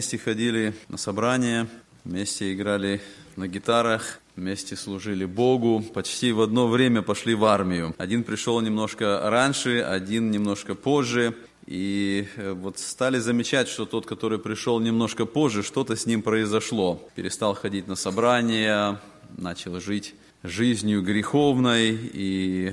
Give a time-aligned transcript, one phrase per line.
[0.00, 1.68] вместе ходили на собрания,
[2.04, 3.02] вместе играли
[3.36, 7.94] на гитарах, вместе служили Богу, почти в одно время пошли в армию.
[7.98, 11.34] Один пришел немножко раньше, один немножко позже.
[11.66, 17.06] И э, вот стали замечать, что тот, который пришел немножко позже, что-то с ним произошло.
[17.14, 18.98] Перестал ходить на собрания,
[19.36, 22.72] начал жить жизнью греховной, и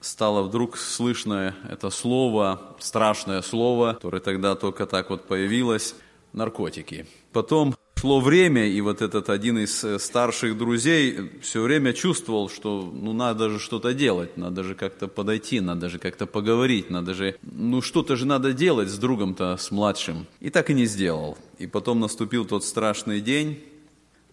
[0.00, 5.96] стало вдруг слышно это слово, страшное слово, которое тогда только так вот появилось,
[6.32, 7.06] наркотики.
[7.32, 12.90] Потом шло время, и вот этот один из э, старших друзей все время чувствовал, что
[12.92, 17.36] ну надо же что-то делать, надо же как-то подойти, надо же как-то поговорить, надо же,
[17.42, 20.26] ну что-то же надо делать с другом-то, с младшим.
[20.40, 21.38] И так и не сделал.
[21.58, 23.60] И потом наступил тот страшный день,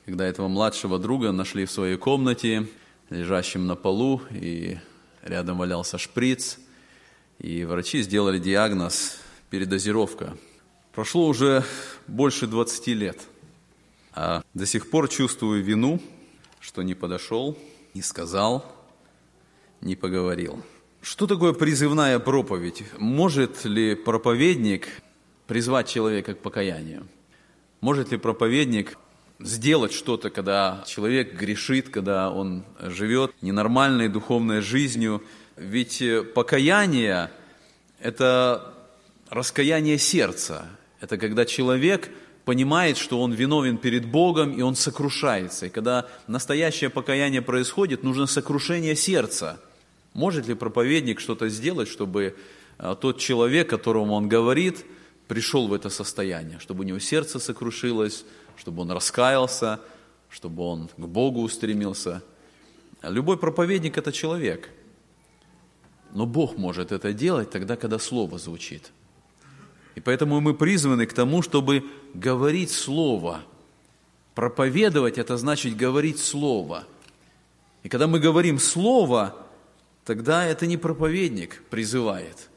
[0.06, 2.68] когда этого младшего друга нашли в своей комнате,
[3.12, 4.80] лежащим на полу, и
[5.22, 6.58] рядом валялся шприц,
[7.38, 9.18] и врачи сделали диагноз
[9.52, 10.36] передозировка.
[11.00, 11.64] Прошло уже
[12.08, 13.18] больше 20 лет–
[14.14, 16.02] а до сих пор чувствую вину,
[16.60, 17.58] что не подошел,
[17.94, 18.66] не сказал,
[19.80, 20.62] не поговорил.
[21.02, 22.84] Что такое призывная проповедь?
[22.98, 24.90] Может ли проповедник
[25.48, 27.08] призвать человека к покаянию?
[27.80, 28.98] Может ли проповедник
[29.40, 35.24] сделать что-то, когда человек грешит, когда он живет ненормальной духовной жизнью?
[35.56, 36.04] Ведь
[36.36, 37.32] покаяние–
[38.02, 38.74] это
[39.30, 40.70] раскаяние сердца.
[41.00, 42.10] Это когда человек–
[42.50, 45.68] понимает, что он виновен перед Богом, и он сокрушается.
[45.68, 49.60] И когда настоящее покаяние происходит, нужно сокрушение сердца.
[50.16, 52.36] Может ли проповедник что-то сделать, чтобы
[52.80, 54.84] э, тот человек, которому он говорит,
[55.28, 58.26] пришел в это состояние, чтобы у него сердце сокрушилось,
[58.58, 59.80] чтобы он раскаялся,
[60.32, 62.24] чтобы он к Богу устремился.
[63.04, 64.72] Любой проповедник– это человек.
[66.14, 68.92] Но Бог может это делать тогда, когда Слово звучит–
[70.00, 71.84] и поэтому мы призваны к тому, чтобы
[72.14, 73.42] говорить Слово.
[74.34, 76.86] Проповедовать– это значит говорить Слово.
[77.84, 79.36] И когда мы говорим Слово,
[80.06, 82.48] тогда это не проповедник призывает,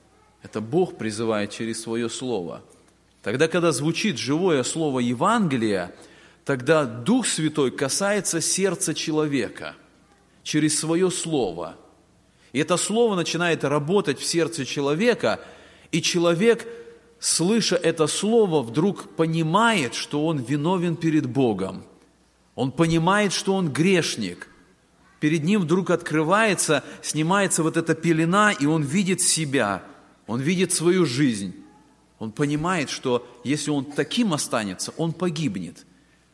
[0.45, 2.63] это Бог призывает через свое Слово.
[3.23, 5.93] Тогда, когда звучит живое Слово Евангелия,
[6.45, 9.75] тогда Дух Святой касается сердца человека
[10.45, 11.75] через свое Слово.
[12.53, 15.41] И это Слово начинает работать в сердце человека,
[15.91, 16.69] и человек–
[17.23, 21.85] слыша это слово, вдруг понимает, что он виновен перед Богом.
[22.57, 24.49] Он понимает, что он грешник.
[25.21, 29.85] Перед ним вдруг открывается, снимается вот эта пелена, и он видит себя,
[30.27, 31.55] он видит свою жизнь.
[32.19, 35.87] Он понимает, что если он таким останется, он погибнет.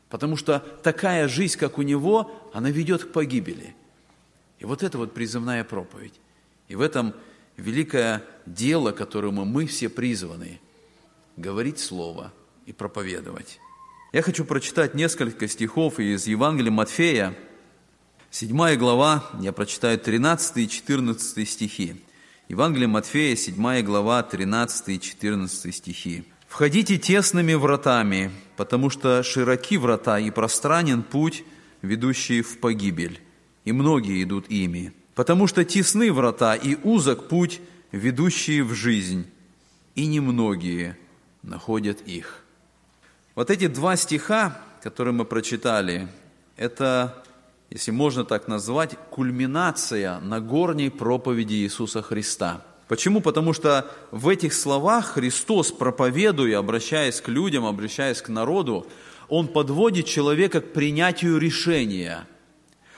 [0.09, 3.75] Потому что такая жизнь, как у него, она ведет к погибели.
[4.59, 6.15] И вот это вот призывная проповедь.
[6.69, 7.12] И в этом
[7.59, 10.60] великое дело, которому мы все призваны–
[11.38, 12.32] говорить Слово
[12.66, 13.60] и проповедовать.
[14.12, 17.34] Я хочу прочитать несколько стихов из Евангелия Матфея,
[18.31, 21.97] 7 глава, я прочитаю 13 и 14 стихи.
[22.49, 26.25] Евангелие Матфея, 7 глава, 13 и 14 стихи.
[26.47, 31.44] «Входите тесными вратами, потому что широки врата и пространен путь,
[31.82, 33.20] ведущий в погибель,
[33.65, 34.93] и многие идут ими.
[35.15, 37.60] Потому что тесны врата и узок путь,
[37.93, 39.26] ведущий в жизнь,
[39.94, 40.97] и немногие
[41.49, 42.43] находят их.
[43.35, 46.09] Вот эти два стиха, которые мы прочитали,
[46.57, 47.23] это,
[47.71, 52.63] если можно так назвать, кульминация Нагорней проповеди Иисуса Христа.
[52.89, 53.21] Почему?
[53.21, 58.87] Потому что в этих словах Христос, проповедуя, обращаясь к людям, обращаясь к народу,
[59.29, 62.27] Он подводит человека к принятию решения.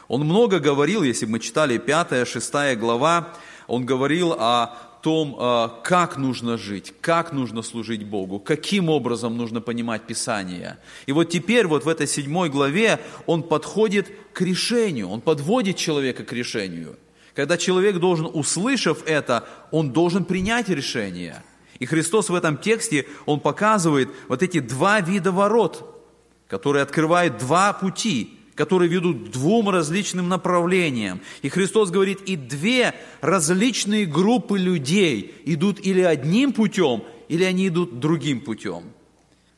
[0.06, 3.34] Он много говорил, если мы читали 5-6 глава,
[3.66, 9.60] Он говорил о том, а, как нужно жить, как нужно служить Богу, каким образом нужно
[9.60, 10.78] понимать Писание.
[11.06, 16.24] И вот теперь вот в этой седьмой главе он подходит к решению, он подводит человека
[16.24, 16.96] к решению.
[17.34, 21.42] Когда человек должен, услышав это, он должен принять решение.
[21.78, 26.04] И Христос в этом тексте, он показывает вот эти два вида ворот,
[26.48, 31.22] которые открывают два пути– которые ведут к двум различным направлениям.
[31.40, 38.00] И Христос говорит, и две различные группы людей идут или одним путем, или они идут
[38.00, 38.82] другим путем.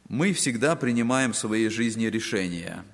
[0.08, 2.84] Мы всегда принимаем в своей жизни решения.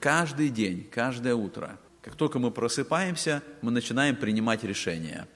[0.00, 1.78] Каждый день, каждое утро.
[2.00, 5.28] Как только мы просыпаемся, мы начинаем принимать решения.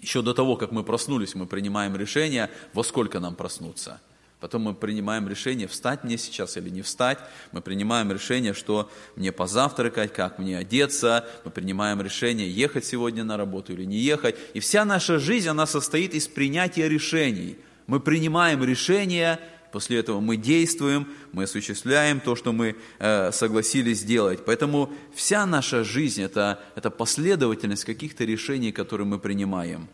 [0.00, 4.00] Еще до того, как мы проснулись, мы принимаем решение, во сколько нам проснуться–
[4.42, 7.18] Потом мы принимаем решение, встать мне сейчас или не встать.
[7.52, 11.24] Мы принимаем решение, что мне позавтракать, как мне одеться.
[11.44, 14.34] Мы принимаем решение, ехать сегодня на работу или не ехать.
[14.52, 17.56] И вся наша жизнь, она состоит из принятия решений.
[17.86, 19.38] Мы принимаем решения
[19.70, 24.44] После этого мы действуем, мы осуществляем то, что мы э, согласились сделать.
[24.44, 29.88] Поэтому вся наша жизнь это,– это последовательность каких-то решений, которые мы принимаем.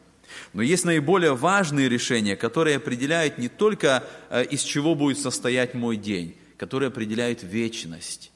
[0.52, 5.96] Но есть наиболее важные решения, которые определяют не только, э, из чего будет состоять мой
[5.96, 8.30] день, которые определяют вечность.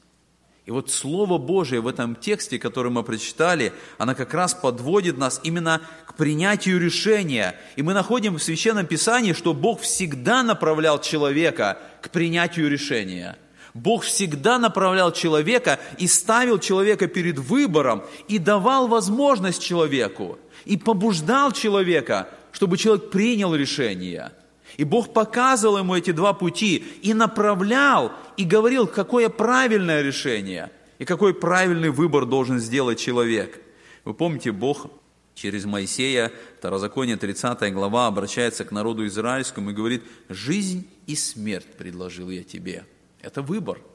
[0.65, 5.41] И вот Слово Божие в этом тексте, который мы прочитали, оно как раз подводит нас
[5.43, 7.59] именно к принятию решения.
[7.75, 13.37] И мы находим в Священном Писании, что Бог всегда направлял человека к принятию решения.
[13.73, 21.51] Бог всегда направлял человека и ставил человека перед выбором, и давал возможность человеку, и побуждал
[21.51, 24.31] человека, чтобы человек принял решение–
[24.77, 31.05] и Бог показывал ему эти два пути и направлял, и говорил, какое правильное решение и
[31.05, 33.61] какой правильный выбор должен сделать человек.
[34.03, 34.87] Вы помните, Бог
[35.35, 42.29] через Моисея, Второзаконие 30 глава, обращается к народу израильскому и говорит, «Жизнь и смерть предложил
[42.29, 42.85] я тебе».
[43.21, 43.79] Это выбор–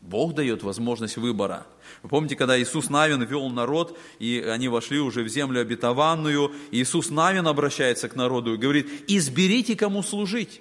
[0.00, 1.66] Бог дает возможность выбора.
[2.02, 6.82] Вы помните, когда Иисус Навин вел народ, и они вошли уже в землю обетованную, и
[6.82, 10.60] Иисус Навин обращается к народу и говорит, изберите, кому служить.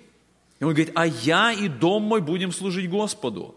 [0.60, 3.56] И он говорит, а я и дом мой будем служить Господу.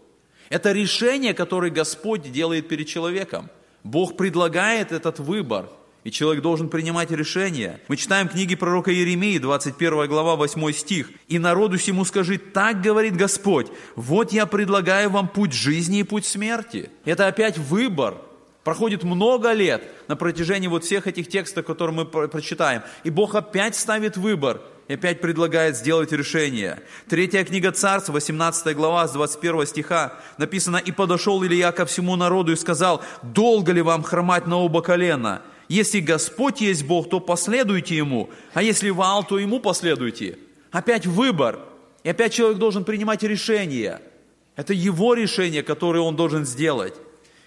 [0.49, 3.49] Это решение, которое Господь делает перед человеком.
[3.83, 5.69] Бог предлагает этот выбор–
[6.03, 7.79] и человек должен принимать решения.
[7.87, 11.09] Мы читаем книги пророка Иеремии, 21 глава, 8 стих.
[11.27, 16.25] «И народу сему скажи, так говорит Господь, вот я предлагаю вам путь жизни и путь
[16.25, 16.89] смерти».
[17.05, 18.15] Это опять выбор.
[18.63, 22.83] Проходит много лет на протяжении вот всех этих текстов, которые мы прочитаем.
[23.03, 26.81] И Бог опять ставит выбор и опять предлагает сделать решение.
[27.07, 32.51] Третья книга Царств, 18 глава, с 21 стиха написано, «И подошел Илья ко всему народу
[32.51, 37.95] и сказал, долго ли вам хромать на оба колена?» Если Господь есть Бог, то последуйте
[37.95, 40.39] Ему, а если Ваал, то Ему последуйте.
[40.71, 41.59] Опять выбор.
[42.03, 44.01] И опять человек должен принимать решение.
[44.55, 46.95] Это его решение, которое он должен сделать.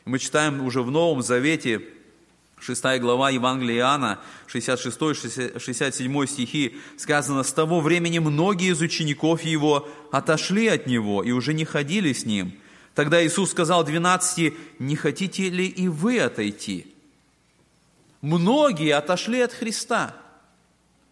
[0.05, 1.83] Мы читаем уже в Новом Завете,
[2.61, 10.69] 6 глава Евангелия Иоанна, 66-67 стихи, сказано, «С того времени многие из учеников Его отошли
[10.69, 12.53] от Него и уже не ходили с Ним.
[12.95, 16.92] Тогда Иисус сказал 12, «Не хотите ли и вы отойти?»
[18.23, 20.15] Многие отошли от Христа.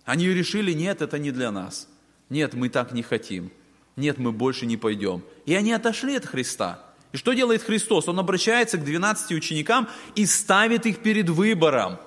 [0.05, 1.89] Они решили, нет, это не для нас.
[2.31, 3.51] Нет, мы так не хотим.
[3.97, 5.23] Нет, мы больше не пойдем.
[5.45, 6.83] И они отошли от Христа.
[7.13, 8.09] И что делает Христос?
[8.09, 11.99] Он обращается к 12 ученикам и ставит их перед выбором.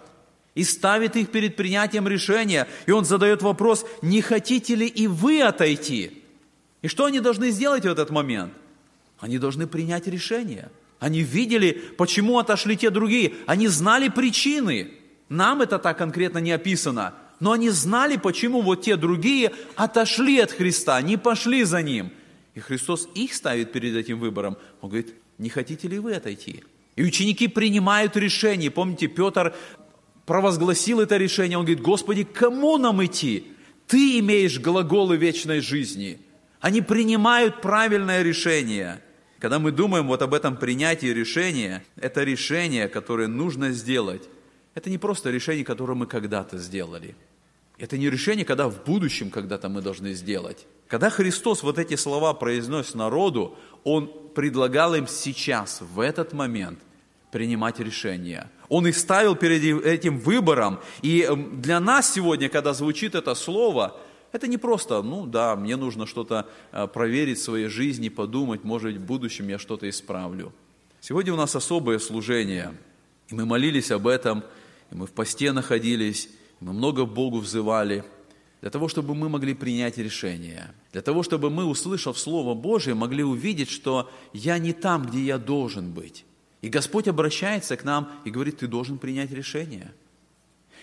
[0.56, 2.68] И ставит их перед принятием решения.
[2.86, 6.24] И он задает вопрос, не хотите ли и вы отойти?
[6.82, 8.54] И что они должны сделать в этот момент?
[9.20, 10.72] Они должны принять решение–
[11.04, 13.34] они видели, почему отошли те другие.
[13.46, 14.92] Они знали причины.
[15.28, 17.14] Нам это так конкретно не описано.
[17.42, 22.10] Но они знали, почему вот те другие отошли от Христа, не пошли за Ним.
[22.56, 24.56] И Христос их ставит перед этим выбором.
[24.80, 26.64] Он говорит, не хотите ли вы отойти?
[26.96, 28.72] И ученики принимают решение.
[28.72, 29.54] Помните, Петр
[30.26, 31.58] провозгласил это решение.
[31.58, 33.48] Он говорит, Господи, кому нам идти?
[33.88, 36.22] Ты имеешь глаголы вечной жизни.
[36.62, 39.02] Они принимают правильное решение–
[39.44, 44.30] когда мы думаем вот об этом принятии решения, это решение, которое нужно сделать,
[44.74, 47.14] это не просто решение, которое мы когда-то сделали.
[47.78, 50.66] Это не решение, когда в будущем когда-то мы должны сделать.
[50.88, 56.80] Когда Христос вот эти слова произносит народу, Он предлагал им сейчас, в этот момент,
[57.30, 58.50] принимать решение.
[58.70, 60.80] Он их ставил перед этим выбором.
[61.02, 64.00] И эм, для нас сегодня, когда звучит это слово,
[64.34, 68.92] это не просто, ну да, мне нужно что-то э, проверить в своей жизни, подумать, может
[68.92, 70.52] быть, в будущем я что-то исправлю.
[71.00, 72.76] Сегодня у нас особое служение,
[73.30, 74.44] и мы молились об этом,
[74.90, 78.04] и мы в посте находились, и мы много Богу взывали,
[78.62, 83.24] для того, чтобы мы могли принять решение, для того, чтобы мы, услышав Слово Божие, могли
[83.24, 86.26] увидеть, что я не там, где я должен быть.
[86.62, 89.94] И Господь обращается к нам и говорит, ты должен принять решение–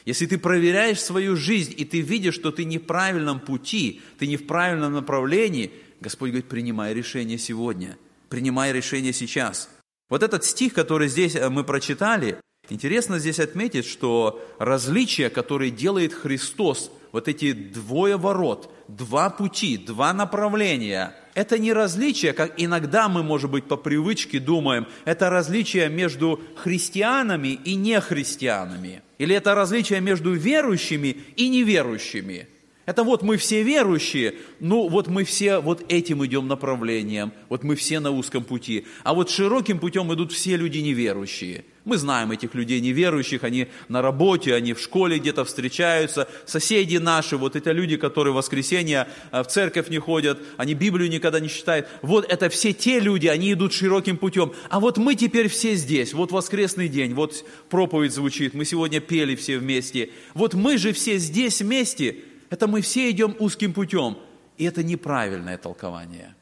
[0.04, 4.26] если ты проверяешь свою жизнь, и ты видишь, что ты не в правильном пути, ты
[4.26, 9.68] не в правильном направлении, Господь говорит, принимай решение сегодня, принимай решение сейчас.
[10.08, 12.38] Вот этот стих, который здесь э, мы прочитали,
[12.70, 20.12] интересно здесь отметить, что различие, которое делает Христос, вот эти двое ворот, два пути, два
[20.14, 26.40] направления, это не различие, как иногда мы, может быть, по привычке думаем, это различие между
[26.56, 32.48] христианами и нехристианами– или это различие между верующими и неверующими?
[32.90, 37.76] Это вот мы все верующие, ну вот мы все вот этим идем направлением, вот мы
[37.76, 38.84] все на узком пути.
[39.04, 41.64] А вот широким путем идут все люди неверующие.
[41.84, 47.36] Мы знаем этих людей неверующих, они на работе, они в школе где-то встречаются, соседи наши,
[47.36, 51.48] вот это люди, которые в воскресенье э, в церковь не ходят, они Библию никогда не
[51.48, 51.86] читают.
[52.02, 54.52] Вот это все те люди, они идут широким путем.
[54.68, 59.36] А вот мы теперь все здесь, вот воскресный день, вот проповедь звучит, мы сегодня пели
[59.36, 60.10] все вместе.
[60.34, 62.16] Вот мы же все здесь вместе,
[62.50, 64.18] это мы все идем узким путем.
[64.58, 66.34] И это неправильное толкование.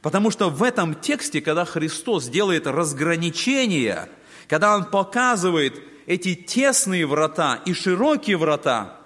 [0.00, 4.08] Потому что в этом тексте, когда Христос делает разграничение–
[4.50, 8.96] когда он показывает эти тесные врата и широкие врата,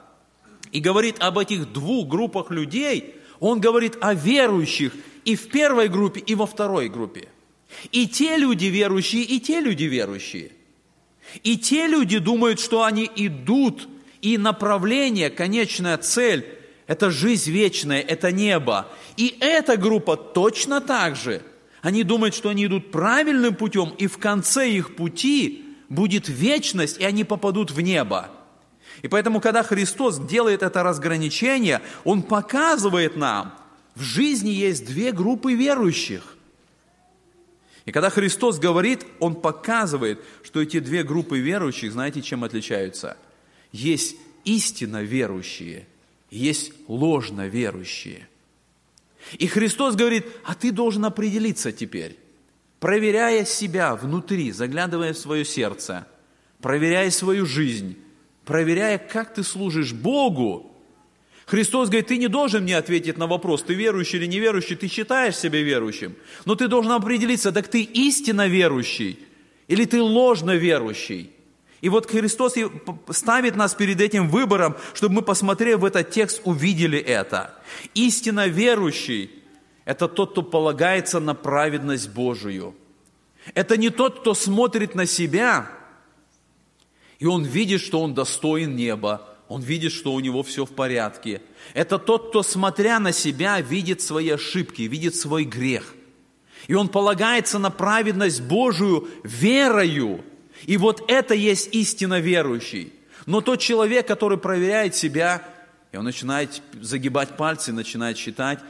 [0.73, 4.95] и говорит об этих двух группах людей, он говорит о верующих
[5.27, 7.29] и в первой группе, и во второй группе.
[7.93, 10.53] И те люди верующие, и те люди верующие.
[11.43, 13.87] И те люди думают, что они идут,
[14.25, 16.47] и направление, конечная цель–
[16.87, 18.89] это жизнь вечная, это небо.
[19.17, 21.43] И эта группа точно так же–
[21.85, 27.05] они думают, что они идут правильным путем, и в конце их пути будет вечность, и
[27.05, 28.31] они попадут в небо.
[29.03, 33.55] И поэтому, когда Христос делает это разграничение, Он показывает нам,
[33.95, 36.39] в жизни есть две группы верующих.
[37.85, 43.19] И когда Христос говорит, Он показывает, что эти две группы верующих, знаете, чем отличаются?
[43.75, 45.87] Есть истинно верующие,
[46.31, 48.29] есть ложно верующие–
[49.33, 52.17] и Христос говорит, а ты должен определиться теперь,
[52.81, 56.07] проверяя себя внутри, заглядывая в свое сердце,
[56.61, 57.97] проверяя свою жизнь,
[58.45, 60.71] проверяя, как ты служишь Богу.
[61.47, 65.37] Христос говорит, ты не должен мне ответить на вопрос, ты верующий или неверующий, ты считаешь
[65.37, 69.19] себя верующим, но ты должен определиться, так ты истинно верующий
[69.69, 71.31] или ты ложно верующий.
[71.85, 72.55] И вот Христос
[73.11, 77.57] ставит нас перед этим выбором, чтобы мы, посмотрев в этот текст, увидели это.
[77.93, 79.31] Истинно верующий–
[79.85, 82.75] это тот, кто полагается на праведность Божию.
[83.53, 85.71] Это не тот, кто смотрит на себя,
[87.19, 91.43] и он видит, что он достоин неба, он видит, что у него все в порядке.
[91.75, 95.95] Это тот, кто, смотря на себя, видит свои ошибки, видит свой грех.
[96.67, 100.25] И он полагается на праведность Божию верою,
[100.67, 102.93] и вот это есть истинно верующий.
[103.27, 105.43] Но тот человек, который проверяет себя,
[105.93, 108.61] и он начинает загибать пальцы, начинает считать,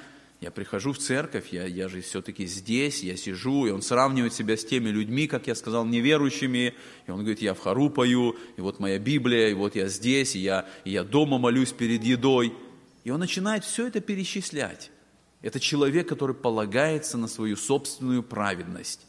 [0.41, 4.57] я прихожу в церковь, я, я же все-таки здесь, я сижу, и он сравнивает себя
[4.59, 6.75] с теми людьми, как я сказал, неверующими,
[7.07, 10.37] и он говорит, я в хору пою, и вот моя Библия, и вот я здесь,
[10.37, 12.53] и я, и я дома молюсь перед едой.
[13.05, 14.91] И он начинает все это перечислять.
[15.41, 19.01] Это человек, который полагается на свою собственную праведность.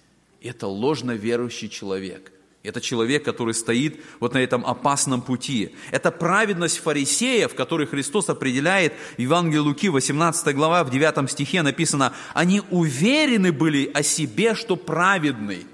[0.41, 2.31] Это ложно верующий человек.
[2.65, 5.75] Это человек, который стоит вот на этом опасном пути.
[5.91, 12.13] Это праведность фарисеев, который Христос определяет в Евангелии Луки, 18 глава, в 9 стихе написано,
[12.33, 15.65] они уверены были о себе, что праведны.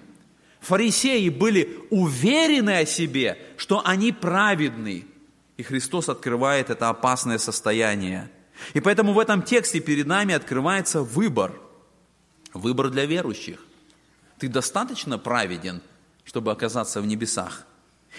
[0.60, 5.06] Фарисеи были уверены о себе, что они праведны.
[5.58, 8.30] И Христос открывает это опасное состояние.
[8.74, 11.54] И поэтому в этом тексте перед нами открывается выбор.
[12.54, 13.60] Выбор для верующих.
[14.38, 15.82] Ты достаточно праведен–
[16.26, 17.66] чтобы оказаться в небесах.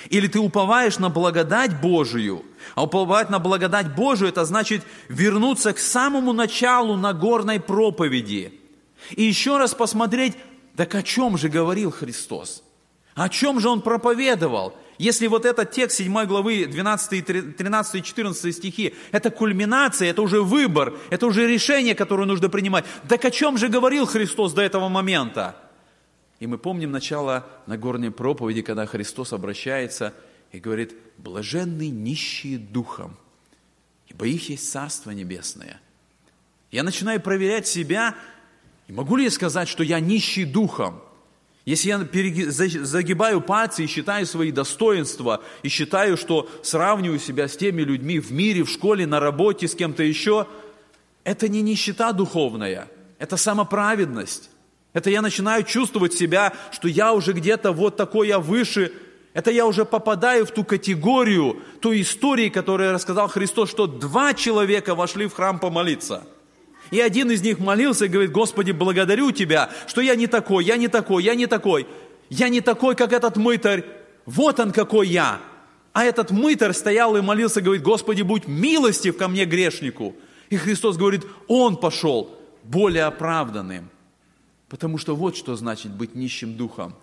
[0.09, 2.45] Или ты уповаешь на благодать Божию.
[2.75, 8.59] А уповать на благодать Божию, это значит вернуться к самому началу Нагорной проповеди.
[9.11, 10.35] И еще раз посмотреть,
[10.77, 12.63] так о чем же говорил Христос?
[13.15, 14.75] О чем же Он проповедовал?
[14.99, 20.43] Если вот этот текст 7 главы 12, 13 и 14 стихи, это кульминация, это уже
[20.43, 22.85] выбор, это уже решение, которое нужно принимать.
[23.09, 25.57] Так о чем же говорил Христос до этого момента?
[26.43, 30.13] И мы помним начало Нагорной проповеди, когда Христос обращается
[30.51, 33.17] и говорит, блаженны нищие духом,
[34.09, 35.81] ибо их есть Царство Небесное.
[36.73, 38.17] Я начинаю проверять себя,
[38.89, 41.01] и могу ли я сказать, что я нищий духом?
[41.65, 42.05] Если я
[42.51, 48.33] загибаю пальцы и считаю свои достоинства, и считаю, что сравниваю себя с теми людьми в
[48.33, 50.49] мире, в школе, на работе, с кем-то еще,
[51.23, 52.89] это не нищета духовная,
[53.21, 54.51] это самоправедность.
[54.93, 58.93] Это я начинаю чувствовать себя, что я уже где-то вот такой я выше.
[59.33, 64.95] Это я уже попадаю в ту категорию, ту истории, которую рассказал Христос, что два человека
[64.95, 66.25] вошли в храм помолиться.
[66.91, 70.77] И один из них молился и говорит, Господи, благодарю Тебя, что я не такой, я
[70.77, 71.87] не такой, я не такой.
[72.29, 73.85] Я не такой, как этот мытарь.
[74.27, 75.41] Вот он какой я.
[75.93, 80.15] А этот мытарь стоял и молился, говорит, Господи, будь милостив ко мне, грешнику.
[80.51, 83.91] И Христос говорит, он пошел более оправданным.
[84.73, 86.95] Потому что вот что значит быть нищим духом.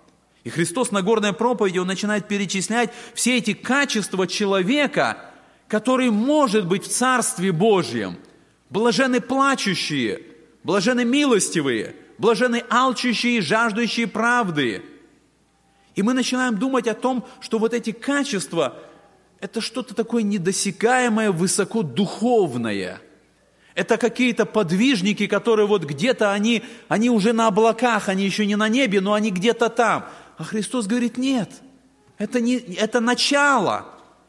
[0.44, 5.30] И Христос на горной проповеди, Он начинает перечислять все эти качества человека,
[5.68, 8.18] который может быть в Царстве Божьем.
[8.72, 10.24] Блажены плачущие,
[10.64, 14.82] блажены милостивые, блажены алчущие жаждущие правды.
[15.94, 18.80] И мы начинаем думать о том, что вот эти качества–
[19.42, 23.00] это что-то такое недосягаемое, высокодуховное.
[23.76, 28.68] Это какие-то подвижники, которые вот где-то они, они уже на облаках, они еще не на
[28.68, 30.06] небе, но они где-то там.
[30.38, 31.50] А Христос говорит, нет,
[32.18, 33.86] это, не, это начало.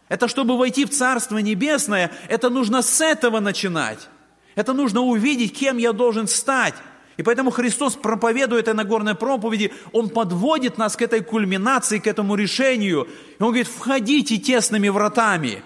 [0.09, 4.09] Это чтобы войти в Царство Небесное, это нужно с этого начинать.
[4.57, 6.75] Это нужно увидеть, кем я должен стать.
[7.17, 12.35] И поэтому Христос, проповедует этой Нагорной проповеди, Он подводит нас к этой кульминации, к этому
[12.35, 13.09] решению.
[13.39, 15.63] И Он говорит, входите тесными вратами,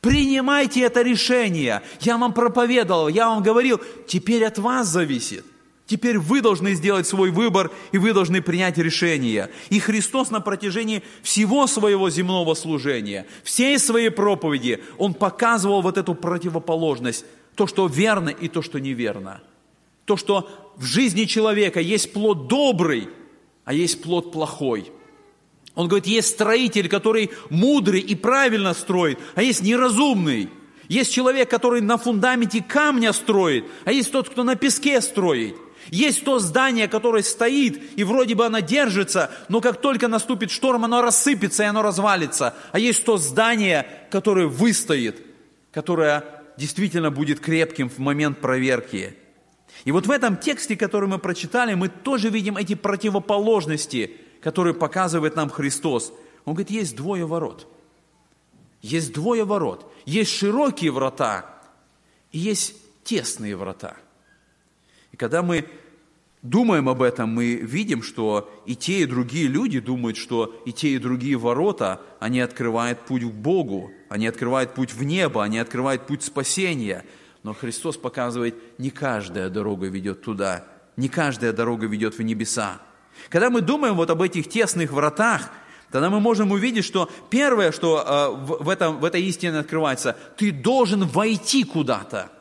[0.00, 1.82] принимайте это решение.
[2.00, 5.44] Я вам проповедовал, я вам говорил, теперь от вас зависит.
[5.88, 9.50] Теперь вы должны сделать свой выбор, и вы должны принять решение.
[9.70, 16.14] И Христос на протяжении всего своего земного служения, всей своей проповеди, Он показывал вот эту
[16.14, 17.24] противоположность
[17.54, 19.40] то, что верно и то, что неверно.
[20.04, 23.08] То, что в жизни человека есть плод добрый,
[23.64, 24.92] а есть плод плохой.
[25.78, 30.50] Он говорит, есть строитель, который мудрый и правильно строит, а есть неразумный.
[30.88, 35.54] Есть человек, который на фундаменте камня строит, а есть тот, кто на песке строит.
[35.90, 40.84] Есть то здание, которое стоит, и вроде бы оно держится, но как только наступит шторм,
[40.84, 42.56] оно рассыпется и оно развалится.
[42.72, 45.22] А есть то здание, которое выстоит,
[45.70, 46.24] которое
[46.56, 49.14] действительно будет крепким в момент проверки.
[49.84, 55.36] И вот в этом тексте, который мы прочитали, мы тоже видим эти противоположности, которые показывает
[55.36, 56.12] нам Христос.
[56.44, 57.66] Он говорит, есть двое ворот.
[58.80, 59.90] Есть двое ворот.
[60.04, 61.58] Есть широкие врата
[62.32, 63.96] и есть тесные врата.
[65.12, 65.66] И когда мы
[66.42, 70.90] думаем об этом, мы видим, что и те, и другие люди думают, что и те,
[70.90, 76.06] и другие ворота, они открывают путь к Богу, они открывают путь в небо, они открывают
[76.06, 77.04] путь спасения.
[77.42, 82.80] Но Христос показывает, не каждая дорога ведет туда, не каждая дорога ведет в небеса.
[83.28, 85.50] Когда мы думаем вот об этих тесных вратах,
[85.90, 90.52] тогда мы можем увидеть, что первое, что э, в, этом, в этой истине открывается, ты
[90.52, 92.30] должен войти куда-то–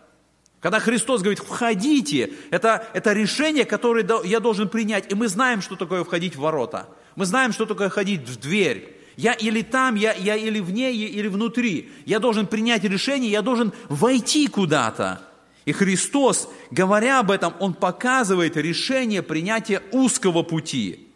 [0.60, 5.12] когда Христос говорит, входите, это, это решение, которое я должен принять.
[5.12, 6.88] И мы знаем, что такое входить в ворота.
[7.16, 8.96] Мы знаем, что такое ходить в дверь.
[9.18, 11.92] Я или там, я, я или вне, или внутри.
[12.06, 15.22] Я должен принять решение, я должен войти куда-то.
[15.68, 21.10] И Христос, говоря об этом, Он показывает решение принятия узкого пути.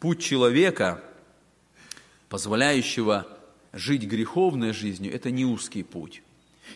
[0.00, 1.02] Путь человека,
[2.28, 3.26] позволяющего
[3.72, 6.22] жить греховной жизнью, это не узкий путь.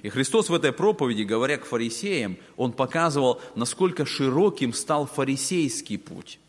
[0.00, 6.40] И Христос в этой проповеди, говоря к фарисеям, Он показывал, насколько широким стал фарисейский путь.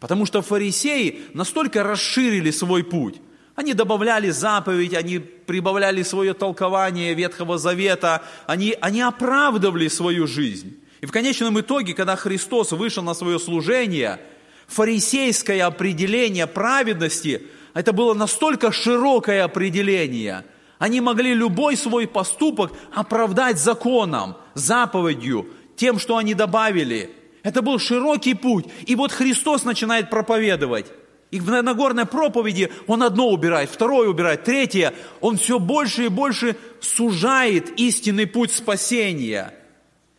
[0.00, 3.20] Потому что фарисеи настолько расширили свой путь.
[3.54, 10.78] Они добавляли заповедь, они прибавляли свое толкование Ветхого Завета, они, они оправдывали свою жизнь.
[11.00, 14.20] И в конечном итоге, когда Христос вышел на свое служение,
[14.66, 20.44] фарисейское определение праведности, это было настолько широкое определение–
[20.78, 27.10] они могли любой свой поступок оправдать законом, заповедью, тем, что они добавили.
[27.42, 28.66] Это был широкий путь.
[28.86, 30.86] И вот Христос начинает проповедовать.
[31.34, 34.94] И в Нагорной проповеди он одно убирает, второе убирает, третье.
[35.20, 39.52] Он все больше и больше сужает истинный путь спасения.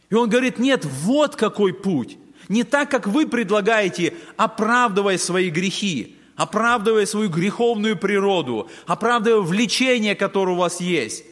[0.10, 2.17] И он говорит, нет, вот какой путь.
[2.49, 10.51] Не так, как вы предлагаете, оправдывая свои грехи оправдывая свою греховную природу, оправдывая влечение, которое
[10.51, 11.23] у вас есть,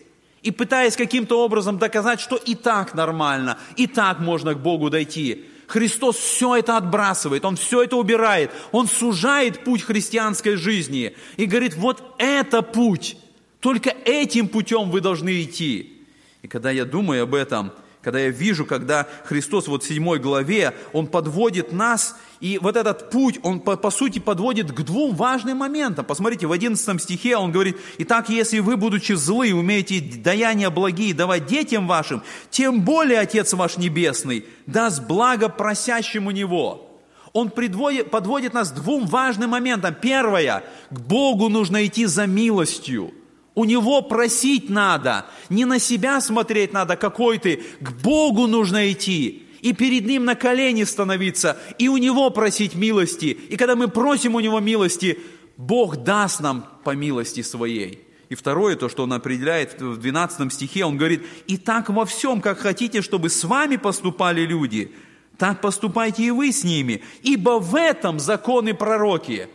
[0.43, 5.43] и пытаясь каким-то образом доказать, что и так нормально, и так можно к Богу дойти.
[5.67, 11.76] Христос все это отбрасывает, Он все это убирает, Он сужает путь христианской жизни и говорит,
[11.76, 13.17] вот это путь,
[13.60, 16.06] только этим путем вы должны идти.
[16.41, 17.71] И когда я думаю об этом,
[18.04, 23.10] когда я вижу, когда Христос вот в 7 главе, Он подводит нас, и вот этот
[23.10, 26.06] путь, Он по, по сути подводит к двум важным моментам.
[26.06, 31.46] Посмотрите, в 11 стихе Он говорит, «Итак, если вы, будучи злы, умеете даяния благие давать
[31.46, 36.89] детям вашим, тем более Отец ваш Небесный даст благо просящему Него».
[37.32, 39.96] Он предводит, подводит нас к двум важным моментам.
[40.00, 43.13] Первое, к Богу нужно идти за милостью–
[43.56, 49.44] у него просить надо, не на себя смотреть надо, какой ты, к Богу нужно идти,
[49.62, 53.38] и перед Ним на колени становиться, и у Него просить милости.
[53.50, 55.20] И когда мы просим у Него милости,
[55.56, 58.02] Бог даст нам по милости Своей.
[58.30, 62.42] И второе, то, что Он определяет в 12 стихе, Он говорит, «И так во всем,
[62.42, 64.92] как хотите, чтобы с вами поступали люди,
[65.38, 69.48] так поступайте и вы с ними, ибо в этом законы пророки».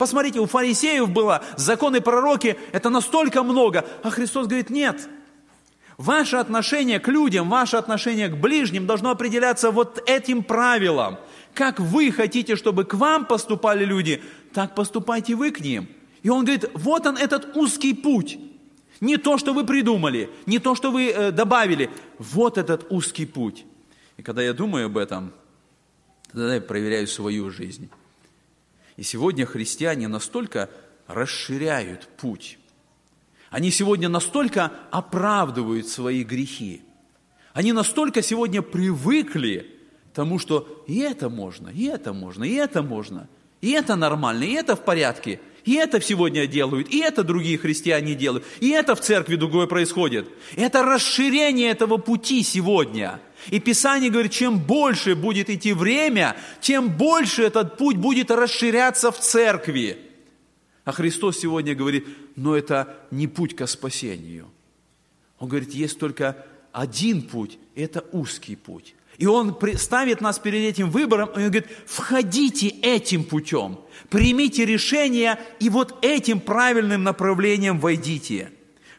[0.00, 5.10] Посмотрите, у фарисеев было законы пророки, это настолько много, а Христос говорит, нет.
[5.98, 11.18] Ваше отношение к людям, ваше отношение к ближним должно определяться вот этим правилом.
[11.52, 14.22] Как вы хотите, чтобы к вам поступали люди,
[14.54, 15.86] так поступайте вы к ним.
[16.22, 18.38] И он говорит, вот он этот узкий путь.
[19.02, 21.90] Не то, что вы придумали, не то, что вы э, добавили.
[22.18, 23.66] Вот этот узкий путь.
[24.16, 25.34] И когда я думаю об этом,
[26.32, 27.90] тогда я проверяю свою жизнь.
[29.00, 30.68] И сегодня христиане настолько
[31.06, 32.58] расширяют путь.
[33.48, 36.82] Они сегодня настолько оправдывают свои грехи.
[37.54, 39.74] Они настолько сегодня привыкли
[40.12, 43.26] к тому, что и это можно, и это можно, и это можно,
[43.62, 48.14] и это нормально, и это в порядке– и это сегодня делают, и это другие христиане
[48.14, 50.28] делают, и это в церкви другое происходит.
[50.56, 53.20] Это расширение этого пути сегодня.
[53.48, 59.18] И Писание говорит, чем больше будет идти время, тем больше этот путь будет расширяться в
[59.18, 59.98] церкви.
[60.84, 64.48] А Христос сегодня говорит, но это не путь к спасению.
[65.38, 68.94] Он говорит, есть только один путь, это узкий путь.
[69.20, 73.78] И Он ставит нас перед этим выбором, и Он говорит, входите этим путем,
[74.08, 78.50] примите решение, и вот этим правильным направлением войдите.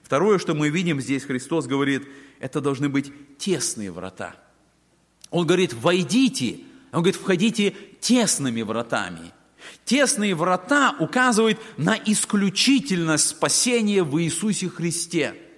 [0.03, 2.03] Второе, что мы видим здесь, Христос говорит,
[2.39, 4.35] это должны быть тесные врата.
[5.31, 6.59] Он говорит, войдите,
[6.91, 9.33] он говорит, входите тесными вратами.
[9.85, 15.33] Тесные врата указывают на исключительность спасения в Иисусе Христе–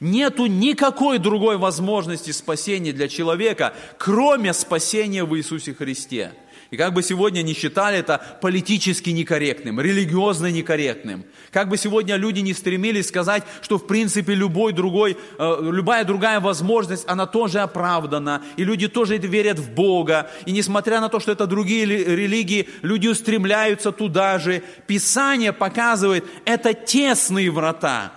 [0.00, 6.32] Нету никакой другой возможности спасения для человека, кроме спасения в Иисусе Христе.
[6.72, 12.40] И как бы сегодня не считали это политически некорректным, религиозно некорректным, как бы сегодня люди
[12.40, 18.42] не стремились сказать, что в принципе любой другой, э, любая другая возможность, она тоже оправдана,
[18.56, 23.06] и люди тоже верят в Бога, и несмотря на то, что это другие религии, люди
[23.06, 24.62] устремляются туда же.
[24.86, 28.14] Писание показывает, это тесные врата,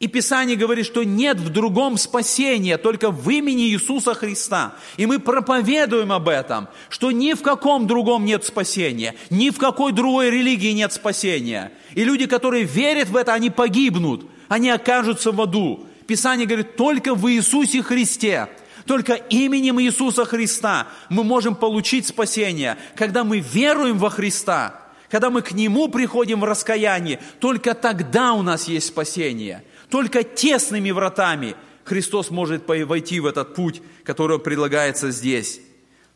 [0.00, 4.76] и Писание говорит, что нет в другом спасения, только в имени Иисуса Христа.
[4.96, 9.90] И мы проповедуем об этом, что ни в каком другом нет спасения, ни в какой
[9.90, 11.72] другой религии нет спасения.
[11.94, 15.84] И люди, которые верят в это, они погибнут, они окажутся в аду.
[16.06, 18.48] Писание говорит, только в Иисусе Христе,
[18.86, 24.80] только именем Иисуса Христа мы можем получить спасение, когда мы веруем во Христа,
[25.10, 30.90] когда мы к Нему приходим в раскаяние, только тогда у нас есть спасение– только тесными
[30.90, 35.60] вратами Христос может войти в этот путь, который предлагается здесь.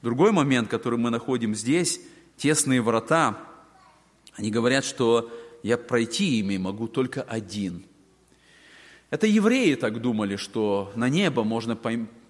[0.03, 2.01] Другой момент, который мы находим здесь,
[2.37, 3.39] тесные врата,
[4.35, 5.31] они говорят, что
[5.63, 7.85] я пройти ими могу только один.
[9.09, 11.79] Это евреи так думали, что на небо можно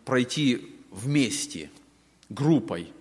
[0.04, 1.70] пройти вместе,
[2.28, 2.92] группой.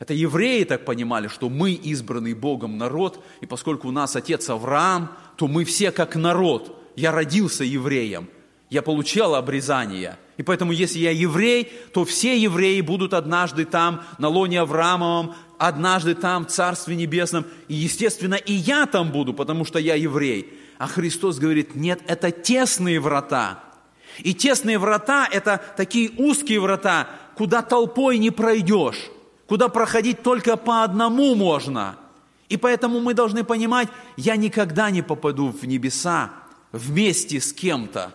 [0.00, 5.12] Это евреи так понимали, что мы избранный Богом народ, и поскольку у нас отец Авраам,
[5.36, 8.28] то мы все как народ– я родился евреем,
[8.70, 10.18] я получал обрезание.
[10.36, 16.14] И поэтому, если я еврей, то все евреи будут однажды там, на лоне Авраамовом, однажды
[16.14, 17.46] там, в Царстве Небесном.
[17.68, 20.52] И, естественно, и я там буду, потому что я еврей.
[20.78, 23.60] А Христос говорит, нет, это тесные врата.
[24.18, 29.10] И тесные врата– это такие узкие врата, куда толпой не пройдешь,
[29.46, 31.96] куда проходить только по одному можно.
[32.48, 36.30] И поэтому мы должны понимать, я никогда не попаду в небеса,
[36.74, 38.12] вместе с кем-то.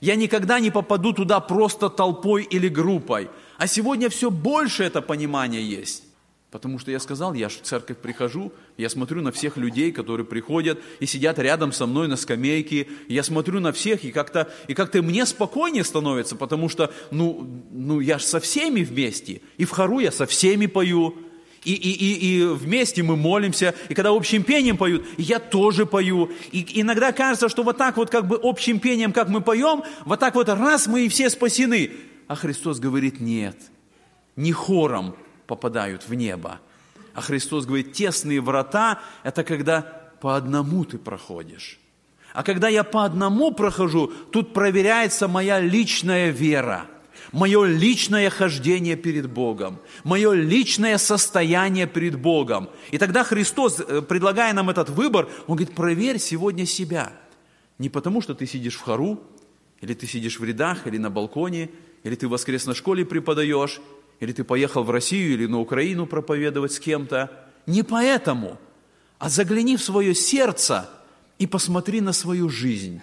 [0.00, 3.28] Я никогда не попаду туда просто толпой или группой.
[3.58, 6.04] А сегодня все больше это понимание есть.
[6.50, 10.80] Потому что я сказал, я в церковь прихожу, я смотрю на всех людей, которые приходят
[10.98, 15.02] и сидят рядом со мной на скамейке, я смотрю на всех, и как-то, и как-то
[15.02, 19.98] мне спокойнее становится, потому что, ну, ну я же со всеми вместе, и в хору
[19.98, 21.18] я со всеми пою,
[21.64, 26.30] и, и, и, и вместе мы молимся, и когда общим пением поют, я тоже пою.
[26.52, 30.20] И иногда кажется, что вот так вот как бы общим пением, как мы поем, вот
[30.20, 31.90] так вот раз мы и все спасены.
[32.26, 33.56] А Христос говорит, нет,
[34.36, 35.16] не хором
[35.46, 36.60] попадают в небо.
[37.14, 39.82] А Христос говорит, тесные врата– это когда
[40.20, 41.78] по одному ты проходишь.
[42.34, 46.86] А когда я по одному прохожу, тут проверяется моя личная вера–
[47.32, 52.70] мое личное хождение перед Богом, мое личное состояние перед Богом.
[52.90, 57.12] И тогда Христос, э, предлагая нам этот выбор, Он говорит, проверь сегодня себя.
[57.78, 59.20] Не потому, что ты сидишь в хору,
[59.80, 61.70] или ты сидишь в рядах, или на балконе,
[62.02, 63.80] или ты в воскресной школе преподаешь,
[64.20, 67.30] или ты поехал в Россию или на Украину проповедовать с кем-то.
[67.66, 68.58] Не поэтому,
[69.18, 70.90] а загляни в свое сердце
[71.38, 73.00] и посмотри на свою жизнь.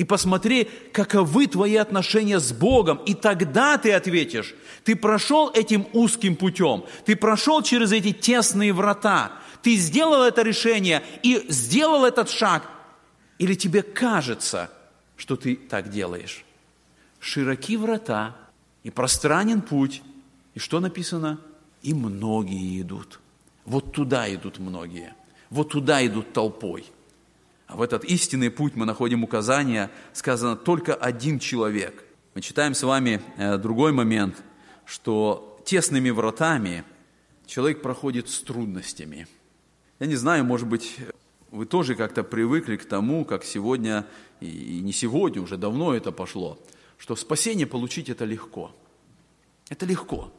[0.00, 3.02] И посмотри, каковы твои отношения с Богом.
[3.04, 9.30] И тогда ты ответишь, ты прошел этим узким путем, ты прошел через эти тесные врата,
[9.60, 12.66] ты сделал это решение и сделал этот шаг.
[13.36, 14.70] Или тебе кажется,
[15.18, 16.46] что ты так делаешь.
[17.18, 18.34] Широки врата
[18.82, 20.00] и пространен путь.
[20.54, 21.38] И что написано?
[21.82, 23.20] И многие идут.
[23.66, 25.12] Вот туда идут многие.
[25.50, 26.86] Вот туда идут толпой.
[27.70, 32.02] А в этот истинный путь мы находим указание, сказано только один человек.
[32.34, 34.42] Мы читаем с вами э, другой момент,
[34.84, 36.82] что тесными вратами
[37.46, 39.28] человек проходит с трудностями.
[40.00, 40.96] Я не знаю, может быть,
[41.52, 44.04] вы тоже как-то привыкли к тому, как сегодня,
[44.40, 46.58] и не сегодня, уже давно это пошло,
[46.98, 48.74] что спасение получить это легко.
[49.68, 50.32] Это легко.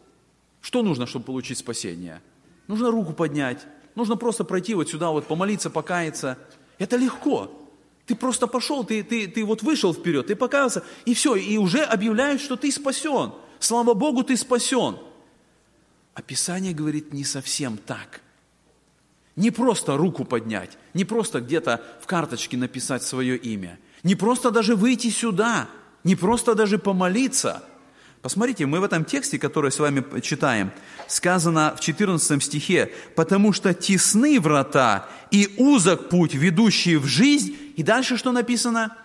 [0.59, 2.21] Что нужно, чтобы получить спасение?
[2.67, 3.65] Нужно руку поднять,
[3.95, 6.37] нужно просто пройти вот сюда, вот помолиться, покаяться–
[6.81, 7.51] это легко.
[8.07, 11.83] Ты просто пошел, ты, ты, ты вот вышел вперед, ты покаялся, и все, и уже
[11.83, 13.33] объявляют, что ты спасен.
[13.59, 14.97] Слава Богу, ты спасен.
[16.15, 18.21] А Писание говорит не совсем так.
[19.35, 24.75] Не просто руку поднять, не просто где-то в карточке написать свое имя, не просто даже
[24.75, 25.69] выйти сюда,
[26.03, 27.63] не просто даже помолиться–
[28.21, 30.71] Посмотрите, мы в этом тексте, который с вами читаем,
[31.07, 37.55] сказано в 14 стихе, «Потому что тесны врата и узок путь, ведущий в жизнь».
[37.77, 38.95] И дальше что написано?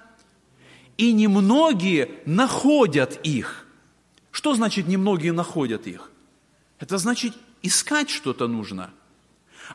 [0.99, 3.67] «И немногие находят их».
[4.31, 6.11] Что значит «немногие находят их»?
[6.79, 8.91] Это значит, искать что-то нужно.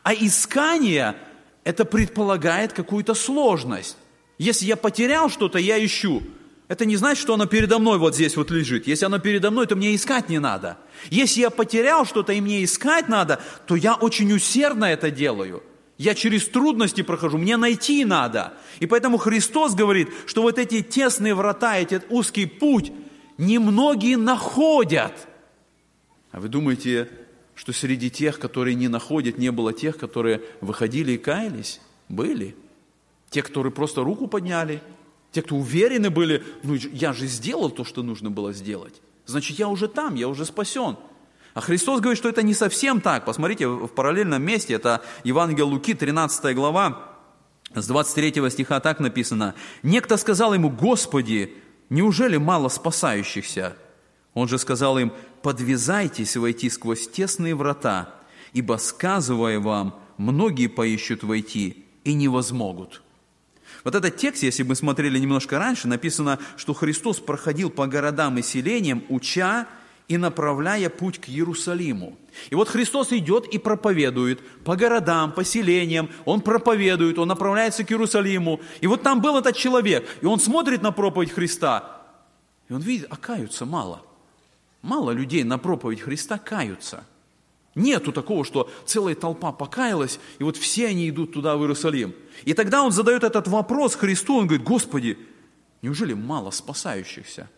[0.04, 1.16] А искание–
[1.64, 3.96] это предполагает какую-то сложность.
[4.38, 6.22] Если я потерял что-то, я ищу–
[6.72, 8.86] это не значит, что оно передо мной вот здесь вот лежит.
[8.86, 10.78] Если оно передо мной, то мне искать не надо.
[11.10, 15.62] Если я потерял что-то и мне искать надо, то я очень усердно это делаю.
[15.98, 18.54] Я через трудности прохожу, мне найти надо.
[18.80, 22.90] И поэтому Христос говорит, что вот эти тесные врата, этот узкий путь,
[23.36, 25.12] немногие находят.
[26.30, 27.10] А вы думаете,
[27.54, 31.82] что среди тех, которые не находят, не было тех, которые выходили и каялись?
[32.08, 32.56] Были.
[33.28, 34.82] Те, которые просто руку подняли–
[35.32, 39.00] те, кто уверены были, ну я же сделал то, что нужно было сделать.
[39.26, 40.96] Значит, я уже там, я уже спасен.
[41.54, 43.24] А Христос говорит, что это не совсем так.
[43.24, 47.12] Посмотрите, в параллельном месте, это Евангелие Луки, 13 глава,
[47.74, 49.54] с 23 стиха так написано.
[49.82, 51.54] «Некто сказал ему, Господи,
[51.88, 53.76] неужели мало спасающихся?»
[54.34, 58.14] Он же сказал им, «Подвязайтесь войти сквозь тесные врата,
[58.52, 63.02] ибо, сказывая вам, многие поищут войти и не возмогут».
[63.84, 68.42] Вот этот текст, если мы смотрели немножко раньше, написано, что Христос проходил по городам и
[68.42, 69.66] селениям, уча
[70.08, 72.16] и направляя путь к Иерусалиму.
[72.50, 77.90] И вот Христос идет и проповедует по городам, по селениям, Он проповедует, Он направляется к
[77.90, 78.60] Иерусалиму.
[78.80, 82.02] И вот там был этот человек, и он смотрит на проповедь Христа,
[82.68, 84.02] и он видит, а каются мало.
[84.82, 87.04] Мало людей на проповедь Христа каются–
[87.74, 92.14] Нету такого, что целая толпа покаялась, и вот все они идут туда, в Иерусалим.
[92.44, 95.18] И тогда он задает этот вопрос Христу, он говорит, Господи,
[95.80, 97.48] неужели мало спасающихся?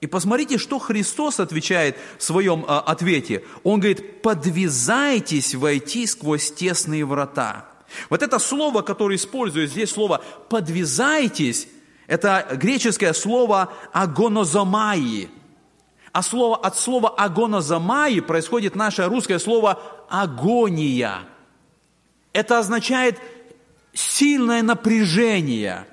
[0.00, 3.44] И посмотрите, что Христос отвечает в своем а, ответе.
[3.64, 7.66] Он говорит, подвязайтесь войти сквозь тесные врата.
[8.08, 11.68] Вот это слово, которое использует здесь, слово «подвязайтесь»,
[12.06, 15.28] это греческое слово «агонозомаи»,
[16.12, 21.20] а слово, от слова агонозамаи происходит наше русское слово агония.
[22.32, 23.18] Это означает
[23.92, 25.86] сильное напряжение.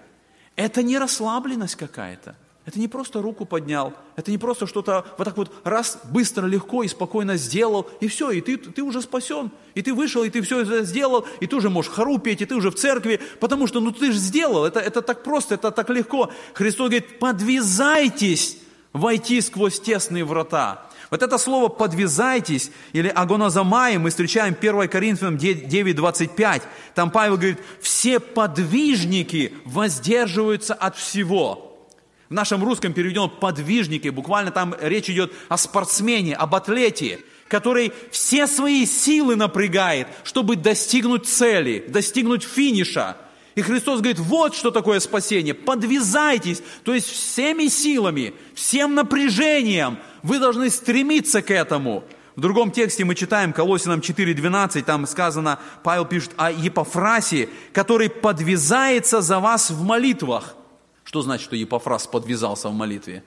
[0.56, 2.36] Это не расслабленность какая-то.
[2.66, 6.84] Это не просто руку поднял, это не просто что-то вот так вот раз, быстро, легко
[6.84, 10.42] и спокойно сделал, и все, и ты, ты уже спасен, и ты вышел, и ты
[10.42, 13.68] все это сделал, и ты уже можешь хору петь, и ты уже в церкви, потому
[13.68, 16.30] что ну ты же сделал, это, это так просто, это так легко.
[16.56, 18.58] Христос говорит, подвязайтесь
[18.98, 20.84] войти сквозь тесные врата.
[21.10, 26.64] Вот это слово «подвязайтесь» или «агонозамай» мы встречаем 1 Коринфянам 9:25.
[26.96, 31.88] Там Павел говорит, все подвижники воздерживаются от всего.
[32.30, 38.46] В нашем русском переведено «подвижники», буквально там речь идет о спортсмене, об атлете, который все
[38.46, 43.16] свои силы напрягает, чтобы достигнуть цели, достигнуть финиша–
[43.58, 50.38] и Христос говорит, вот что такое спасение, подвязайтесь, то есть всеми силами, всем напряжением вы
[50.38, 52.04] должны стремиться к этому.
[52.36, 59.22] В другом тексте мы читаем Колосинам 4.12, там сказано, Павел пишет о Епофрасе, который подвязается
[59.22, 60.54] за вас в молитвах.
[61.04, 63.24] Что значит, что Епофрас подвязался в молитве?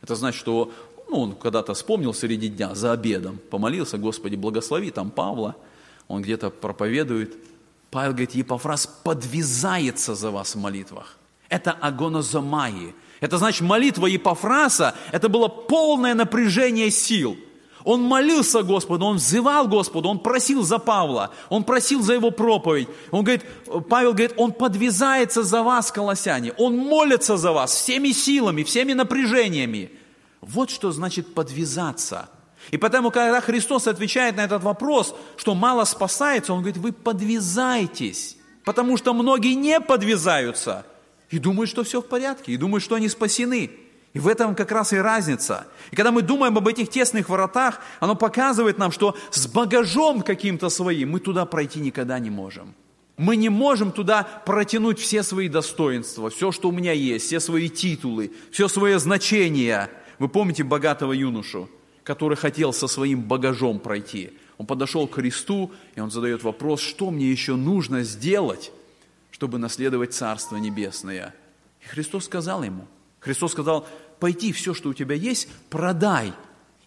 [0.00, 0.72] Это значит, что
[1.10, 5.56] ну, он когда-то вспомнил среди дня за обедом, помолился, Господи, благослови там Павла,
[6.08, 7.36] он где-то проповедует,
[7.94, 11.16] Павел говорит, Епофраз подвязается за вас в молитвах.
[11.48, 12.92] Это агонозомаи.
[13.20, 17.36] Это значит молитва Епофраса, это было полное напряжение сил.
[17.84, 22.88] Он молился Господу, он взывал Господу, он просил за Павла, он просил за его проповедь.
[23.12, 23.44] Он говорит,
[23.88, 29.92] Павел говорит, он подвязается за вас, колоссяне, он молится за вас всеми силами, всеми напряжениями.
[30.40, 32.28] Вот что значит подвязаться.
[32.70, 38.36] И потому, когда Христос отвечает на этот вопрос, что мало спасается, Он говорит, вы подвязайтесь,
[38.64, 40.86] потому что многие не подвязаются
[41.30, 43.70] и думают, что все в порядке, и думают, что они спасены.
[44.12, 45.66] И в этом как раз и разница.
[45.90, 50.68] И когда мы думаем об этих тесных воротах, оно показывает нам, что с багажом каким-то
[50.68, 52.74] своим мы туда пройти никогда не можем.
[53.16, 57.68] Мы не можем туда протянуть все свои достоинства, все, что у меня есть, все свои
[57.68, 59.90] титулы, все свое значение.
[60.20, 61.68] Вы помните богатого юношу,
[62.04, 64.30] который хотел со своим багажом пройти?
[64.58, 68.70] Он подошел к Христу, и он задает вопрос, что мне еще нужно сделать,
[69.32, 71.34] чтобы наследовать Царство Небесное.
[71.82, 72.86] И Христос сказал ему,
[73.18, 73.88] Христос сказал,
[74.20, 76.32] пойти все, что у тебя есть, продай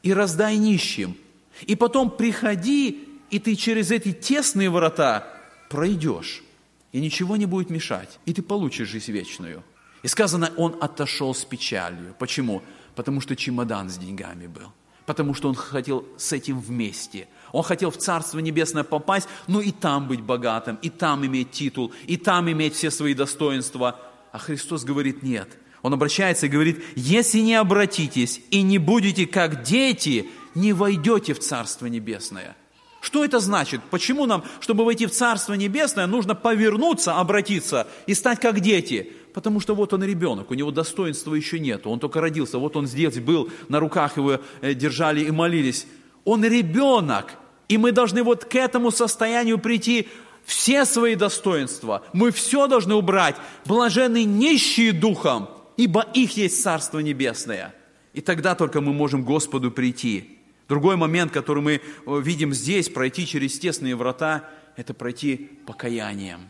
[0.03, 1.17] и раздай нищим.
[1.63, 5.27] И потом приходи, и ты через эти тесные ворота
[5.69, 6.43] пройдешь.
[6.91, 8.19] И ничего не будет мешать.
[8.25, 9.63] И ты получишь жизнь вечную.
[10.03, 12.15] И сказано, он отошел с печалью.
[12.17, 12.61] Почему?
[12.95, 14.71] Потому что чемодан с деньгами был.
[15.07, 17.27] Потому что он хотел с этим вместе.
[17.51, 21.91] Он хотел в Царство Небесное попасть, но и там быть богатым, и там иметь титул,
[22.05, 23.99] и там иметь все свои достоинства.
[24.31, 25.49] А Христос говорит, нет–
[25.81, 31.39] он обращается и говорит, если не обратитесь и не будете как дети, не войдете в
[31.39, 32.55] Царство Небесное.
[32.99, 33.81] Что это значит?
[33.89, 39.13] Почему нам, чтобы войти в Царство Небесное, нужно повернуться, обратиться и стать как дети?
[39.33, 42.87] Потому что вот он ребенок, у него достоинства еще нет, он только родился, вот он
[42.87, 45.85] здесь был, на руках его э, держали и молились.
[46.25, 47.33] Он ребенок,
[47.67, 50.07] и мы должны вот к этому состоянию прийти,
[50.43, 53.35] все свои достоинства, мы все должны убрать.
[53.65, 57.75] Блаженны нищие духом, ибо их есть Царство Небесное.
[58.13, 60.39] И тогда только мы можем Господу прийти.
[60.67, 65.35] Другой момент, который мы э, видим здесь, пройти через тесные врата, это пройти
[65.65, 66.49] покаянием.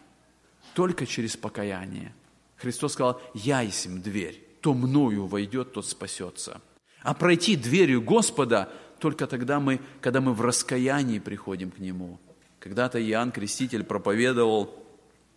[0.74, 2.14] Только через покаяние.
[2.58, 6.62] Христос сказал, я есть дверь, то мною войдет, тот спасется.
[7.02, 12.20] А пройти дверью Господа только тогда мы, когда мы в раскаянии приходим к Нему.
[12.60, 14.74] Когда-то Иоанн Креститель проповедовал,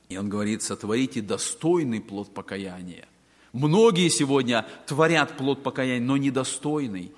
[0.09, 3.07] и он говорит, сотворите достойный плод покаяния.
[3.53, 7.13] Многие сегодня творят плод покаяния, но недостойный.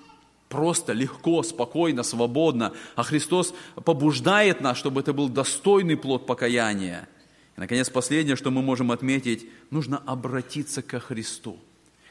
[0.49, 2.73] Просто, легко, спокойно, свободно.
[2.95, 7.07] А Христос побуждает нас, чтобы это был достойный плод покаяния.
[7.55, 11.57] И, наконец, последнее, что мы можем отметить, нужно обратиться ко Христу.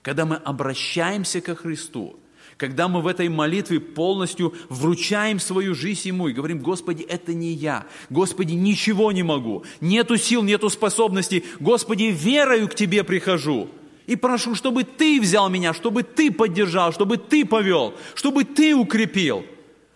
[0.02, 2.18] Когда мы обращаемся ко Христу,
[2.57, 7.52] когда мы в этой молитве полностью вручаем свою жизнь Ему и говорим, Господи, это не
[7.52, 13.68] я, Господи, ничего не могу, нету сил, нету способностей, Господи, верою к Тебе прихожу–
[14.07, 19.44] и прошу, чтобы Ты взял меня, чтобы Ты поддержал, чтобы Ты повел, чтобы Ты укрепил.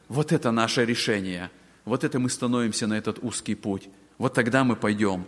[0.08, 1.50] Вот это наше решение.
[1.84, 3.88] Вот это мы становимся на этот узкий путь.
[4.18, 5.24] Вот тогда мы пойдем.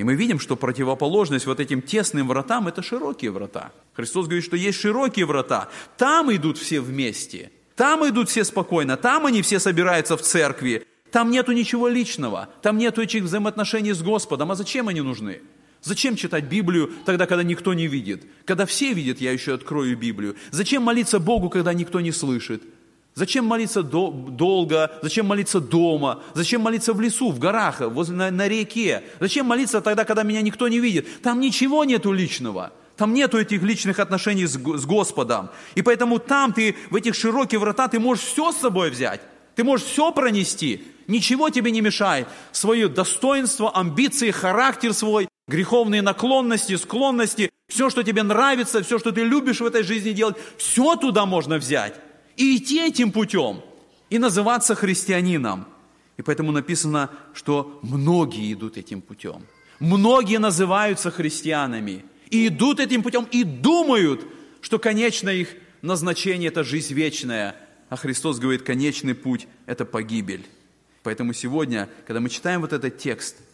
[0.00, 3.70] И мы видим, что противоположность вот этим тесным вратам– это широкие врата.
[3.92, 5.68] Христос говорит, что есть широкие врата.
[5.98, 7.50] Там идут все вместе.
[7.76, 8.96] Там идут все спокойно.
[8.96, 10.86] Там они все собираются в церкви.
[11.12, 12.48] Там нету ничего личного.
[12.62, 14.50] Там нету этих взаимоотношений с Господом.
[14.50, 15.42] А зачем они нужны?
[15.82, 18.24] Зачем читать Библию тогда, когда никто не видит?
[18.46, 20.34] Когда все видят, я еще открою Библию.
[20.50, 22.62] Зачем молиться Богу, когда никто не слышит?
[23.14, 24.90] Зачем молиться до, долго?
[25.02, 26.22] Зачем молиться дома?
[26.34, 29.02] Зачем молиться в лесу, в горах, возле, на, на реке?
[29.18, 31.22] Зачем молиться тогда, когда меня никто не видит?
[31.22, 32.72] Там ничего нету личного.
[32.96, 35.50] Там нету этих личных отношений с, с Господом.
[35.74, 39.20] И поэтому там ты, в этих широких врата, ты можешь все с собой взять.
[39.56, 40.84] Ты можешь все пронести.
[41.08, 42.28] Ничего тебе не мешает.
[42.52, 49.24] Свое достоинство, амбиции, характер свой, греховные наклонности, склонности, все, что тебе нравится, все, что ты
[49.24, 51.94] любишь в этой жизни делать, все туда можно взять
[52.40, 53.60] и идти этим путем,
[54.08, 55.66] и называться христианином.
[56.16, 59.44] И поэтому написано, что многие идут этим путем.
[59.78, 64.26] Многие называются христианами и идут этим путем и думают,
[64.62, 67.56] что конечное их назначение– это жизнь вечная.
[67.90, 70.46] А Христос говорит, конечный путь– это погибель.
[71.02, 73.36] Поэтому сегодня, когда мы читаем вот этот текст–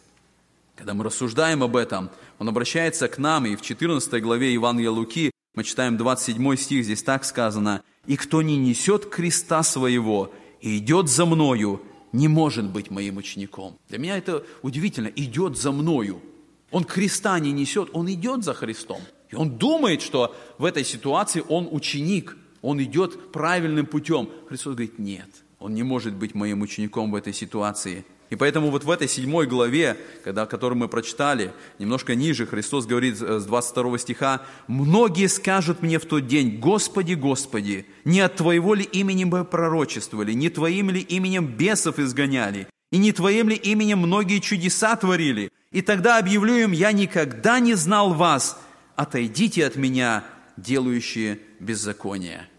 [0.77, 5.31] когда мы рассуждаем об этом, он обращается к нам, и в 14 главе Евангелия Луки
[5.57, 10.31] мы читаем 27 стих, здесь так сказано, «И кто не несет креста своего
[10.61, 11.81] и идет за мною,
[12.13, 13.75] не может быть моим учеником».
[13.89, 16.21] Для меня это удивительно, идет за мною.
[16.69, 19.01] Он креста не несет, он идет за Христом.
[19.31, 24.29] И он думает, что в этой ситуации он ученик, он идет правильным путем.
[24.47, 28.83] Христос говорит, нет, он не может быть моим учеником в этой ситуации– И поэтому вот
[28.83, 34.41] в этой седьмой главе, когда, которую мы прочитали, немножко ниже, Христос говорит с 22 стиха,
[34.67, 40.33] «Многие скажут мне в тот день, Господи, Господи, не от Твоего ли имени мы пророчествовали,
[40.33, 45.49] не Твоим ли именем бесов изгоняли, и не Твоим ли именем многие чудеса творили?
[45.71, 48.59] И тогда объявлю им, я никогда не знал вас,
[48.97, 50.25] отойдите от меня,
[50.57, 52.49] делающие беззаконие».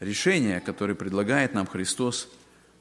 [0.00, 2.28] Решение, которое предлагает нам Христос,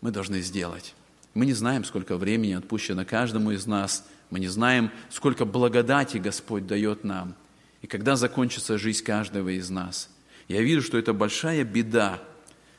[0.01, 0.93] мы должны сделать.
[1.33, 4.05] Мы не знаем, сколько времени отпущено каждому из нас.
[4.29, 7.35] Мы не знаем, сколько благодати Господь дает нам.
[7.81, 10.09] И когда закончится жизнь каждого из нас.
[10.47, 12.21] Я вижу, что это большая беда,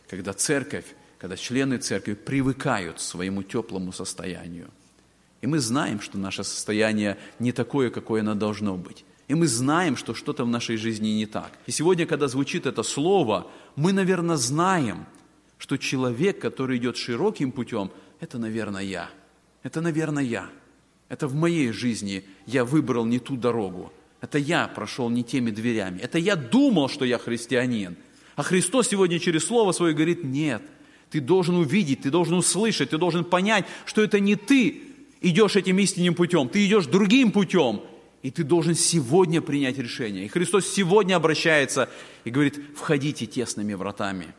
[0.09, 0.87] когда церковь,
[1.19, 4.69] когда члены церкви привыкают к своему теплому состоянию.
[5.41, 9.05] И мы знаем, что наше состояние не такое, какое оно должно быть.
[9.29, 11.53] И мы знаем, что что-то в нашей жизни не так.
[11.67, 13.47] И сегодня, когда звучит это слово,
[13.77, 15.07] мы, наверное, знаем,
[15.59, 19.11] что человек, который идет широким путем– это, наверное, я.
[19.63, 20.49] Это, наверное, я.
[21.09, 23.93] Это в моей жизни я выбрал не ту дорогу.
[24.21, 26.01] Это я прошел не теми дверями.
[26.01, 27.97] Это я думал, что я христианин.
[28.37, 30.63] А Христос сегодня через Слово Свое говорит, нет,
[31.11, 34.83] ты должен увидеть, ты должен услышать, ты должен понять, что это не ты
[35.21, 37.83] идешь этим истинным путем, ты идешь другим путем.
[38.21, 40.25] И ты должен сегодня принять решение.
[40.25, 41.89] И Христос сегодня обращается
[42.25, 44.35] и говорит, входите тесными вратами.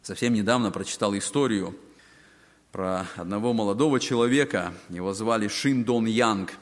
[0.00, 1.76] Совсем недавно прочитал историю
[2.76, 6.52] про одного молодого человека, его звали Шин Дон Янг.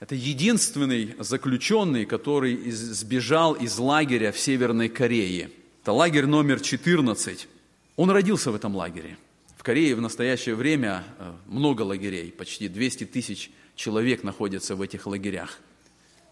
[0.00, 5.50] Это единственный заключенный, который сбежал из лагеря в Северной Корее.
[5.80, 7.48] Это лагерь номер 14.
[7.96, 9.16] Он родился в этом лагере.
[9.56, 15.06] В Корее в настоящее время э, много лагерей, почти 200 тысяч человек находятся в этих
[15.06, 15.58] лагерях.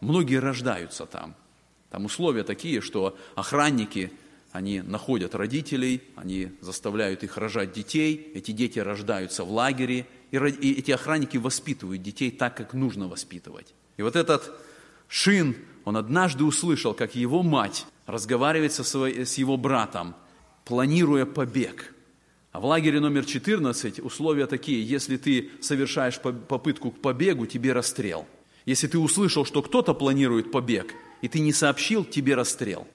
[0.02, 1.34] Многие рождаются там.
[1.88, 4.12] Там условия такие, что охранники
[4.52, 10.90] они находят родителей, они заставляют их рожать детей, эти дети рождаются в лагере, и эти
[10.90, 13.74] охранники воспитывают детей так, как нужно воспитывать.
[13.96, 14.52] И вот этот
[15.08, 20.14] Шин, он однажды услышал, как его мать разговаривает со своей, с его братом,
[20.64, 21.94] планируя побег.
[22.52, 28.26] А в лагере номер 14 условия такие, если ты совершаешь попытку к побегу, тебе расстрел.
[28.66, 30.92] Если ты услышал, что кто-то планирует побег,
[31.22, 32.86] и ты не сообщил, тебе расстрел.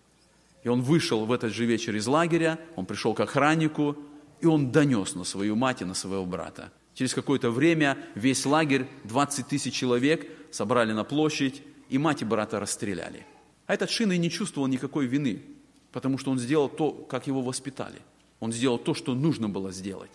[0.65, 3.95] И он вышел в этот же вечер из лагеря, он пришел к охраннику,
[4.41, 6.71] и он донес на свою мать и на своего брата.
[6.95, 12.59] Через какое-то время весь лагерь, 20 тысяч человек, собрали на площадь, и мать и брата
[12.59, 13.27] расстреляли.
[13.67, 15.43] А этот Шина и не чувствовал никакой вины,
[15.91, 18.01] потому что он сделал то, как его воспитали.
[18.39, 20.11] Он сделал то, что нужно было сделать.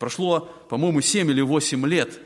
[0.00, 2.20] Прошло, по-моему, 7 или 8 лет,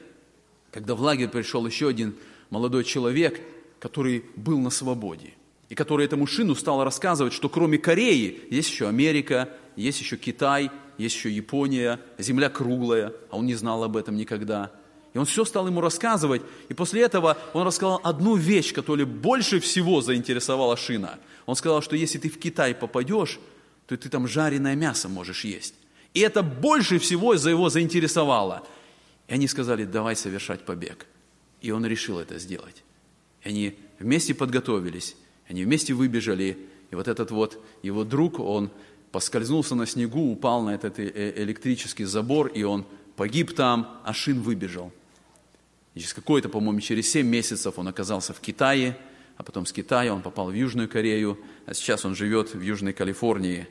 [0.71, 2.15] когда в лагерь пришел еще один
[2.49, 3.39] молодой человек,
[3.81, 5.35] который был на свободе
[5.71, 10.71] и который этому шину стал рассказывать, что кроме Кореи есть еще Америка, есть еще Китай,
[10.99, 14.73] есть еще Япония, земля круглая, а он не знал об этом никогда.
[15.15, 19.61] И он все стал ему рассказывать, и после этого он рассказал одну вещь, которая больше
[19.61, 21.19] всего заинтересовала Шина.
[21.47, 23.39] Он сказал, что если ты в Китай попадешь,
[23.87, 25.75] то ты там жареное мясо можешь есть.
[26.15, 28.67] И это больше всего за его заинтересовало.
[29.29, 31.07] И они сказали, давай совершать побег.
[31.61, 32.83] И он решил это сделать.
[33.45, 35.17] И они вместе подготовились.
[35.51, 36.57] Они вместе выбежали,
[36.93, 38.71] и вот этот вот его друг, он
[39.11, 42.87] поскользнулся на снегу, упал на этот э, э, электрический забор, и он
[43.17, 44.93] погиб там, а Шин выбежал.
[45.97, 48.97] И через какое-то, по-моему, через 7 месяцев он оказался в Китае,
[49.39, 51.37] а потом с Китая он попал в Южную Корею,
[51.67, 53.67] а сейчас он живет в Южной Калифорнии.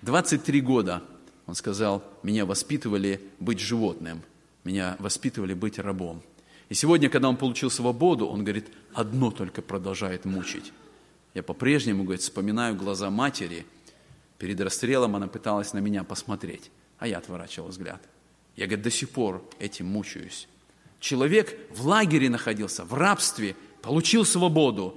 [0.00, 1.02] 23 года,
[1.46, 4.22] он сказал, меня воспитывали быть животным,
[4.64, 6.22] меня воспитывали быть рабом.
[6.70, 10.72] И сегодня, когда он получил свободу, он говорит, одно только продолжает мучить.
[11.34, 13.66] Я по-прежнему, говорит, вспоминаю глаза матери.
[14.38, 18.00] Перед расстрелом она пыталась на меня посмотреть, а я отворачивал взгляд.
[18.54, 20.48] Я, говорит, до сих пор этим мучаюсь.
[21.00, 24.96] Человек в лагере находился, в рабстве, получил свободу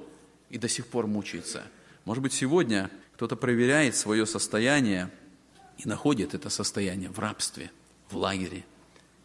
[0.51, 1.63] и до сих пор мучается.
[2.05, 5.09] Может быть, сегодня кто-то проверяет свое состояние
[5.79, 7.71] и находит это состояние в рабстве,
[8.11, 8.63] в лагере.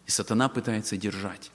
[0.07, 1.51] И сатана пытается держать.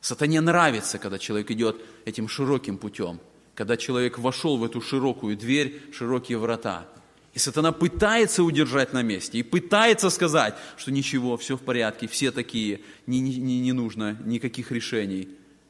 [0.00, 3.20] Сатане нравится, когда человек идет этим широким путем,
[3.54, 6.86] когда человек вошел в эту широкую дверь, широкие врата.
[7.34, 12.30] И сатана пытается удержать на месте и пытается сказать, что ничего, все в порядке, все
[12.30, 15.28] такие, не, не, не нужно никаких решений.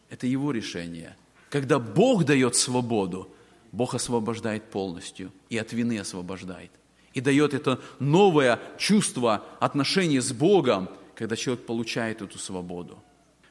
[0.08, 1.16] Это его решение.
[1.50, 3.30] Когда Бог дает свободу,
[3.72, 6.70] Бог освобождает полностью и от вины освобождает.
[7.12, 13.02] И дает это новое чувство отношения с Богом, когда человек получает эту свободу.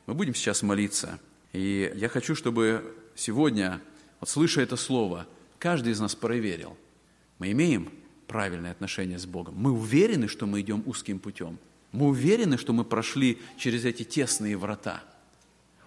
[0.07, 1.19] Мы будем сейчас молиться.
[1.53, 3.81] И я хочу, чтобы сегодня,
[4.19, 5.27] вот слыша это слово,
[5.59, 6.77] каждый из нас проверил.
[7.39, 7.91] Мы имеем
[8.25, 9.55] правильное отношение с Богом.
[9.57, 11.59] Мы уверены, что мы идем узким путем.
[11.91, 15.03] Мы уверены, что мы прошли через эти тесные врата.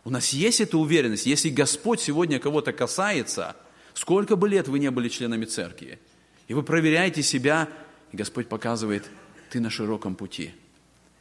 [0.04, 1.26] У нас есть эта уверенность.
[1.26, 3.56] Если Господь сегодня кого-то касается,
[3.94, 5.98] сколько бы лет вы не были членами церкви,
[6.46, 7.68] и вы проверяете себя,
[8.12, 9.08] и Господь показывает,
[9.50, 10.52] ты на широком пути.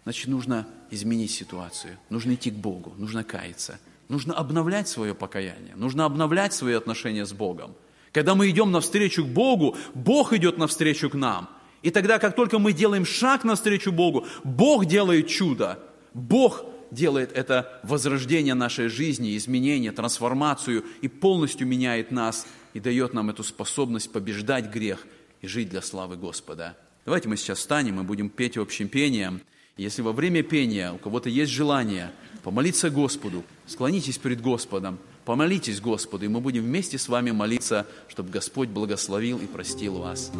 [0.09, 6.05] Значит, нужно изменить ситуацию, нужно идти к Богу, нужно каяться, нужно обновлять свое покаяние, нужно
[6.05, 7.75] обновлять свои отношения с Богом.
[8.11, 11.47] Когда мы идем навстречу к Богу, Бог идет навстречу к нам.
[11.83, 15.77] И тогда, как только мы делаем шаг навстречу Богу, Бог делает чудо.
[16.15, 23.29] Бог делает это возрождение нашей жизни, изменение, трансформацию и полностью меняет нас и дает нам
[23.29, 25.05] эту способность побеждать грех
[25.41, 26.75] и жить для славы Господа.
[27.05, 29.41] Давайте мы сейчас встанем и будем петь общим пением.
[29.79, 32.11] Если во время пения у кого-то есть желание
[32.43, 38.29] помолиться Господу, склонитесь перед Господом, помолитесь Господу, и мы будем вместе с вами молиться, чтобы
[38.29, 40.33] Господь благословил и простил вас.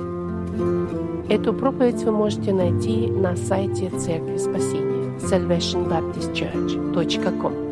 [1.30, 7.69] Эту проповедь вы можете найти на сайте Церкви Спасения salvationbaptistchurch.com